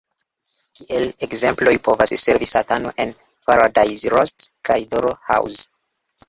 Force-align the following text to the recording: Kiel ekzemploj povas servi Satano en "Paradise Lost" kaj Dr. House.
Kiel 0.77 1.03
ekzemploj 1.27 1.73
povas 1.87 2.13
servi 2.21 2.47
Satano 2.53 2.95
en 3.05 3.13
"Paradise 3.51 4.13
Lost" 4.15 4.49
kaj 4.71 4.79
Dr. 4.95 5.15
House. 5.31 5.63